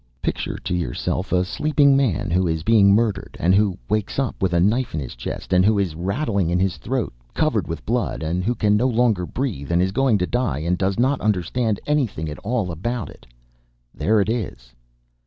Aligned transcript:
Picture 0.23 0.57
to 0.57 0.73
yourself 0.75 1.31
a 1.31 1.45
sleeping 1.45 1.95
man 1.95 2.31
who 2.31 2.47
is 2.47 2.63
being 2.63 2.91
murdered 2.91 3.37
and 3.39 3.53
who 3.53 3.77
wakes 3.87 4.17
up 4.17 4.33
with 4.41 4.51
a 4.51 4.59
knife 4.59 4.95
in 4.95 4.99
his 4.99 5.13
chest, 5.13 5.53
and 5.53 5.63
who 5.63 5.77
is 5.77 5.93
rattling 5.93 6.49
in 6.49 6.57
his 6.57 6.77
throat, 6.77 7.13
covered 7.35 7.67
with 7.67 7.85
blood, 7.85 8.23
and 8.23 8.43
who 8.43 8.55
can 8.55 8.75
no 8.75 8.87
longer 8.87 9.27
breathe, 9.27 9.71
and 9.71 9.79
is 9.79 9.91
going 9.91 10.17
to 10.17 10.25
die, 10.25 10.57
and 10.57 10.79
does 10.79 10.97
not 10.97 11.21
understand 11.21 11.79
anything 11.85 12.27
at 12.29 12.39
all 12.39 12.71
about 12.71 13.11
it 13.11 13.27
there 13.93 14.19
it 14.19 14.27
is. 14.27 14.73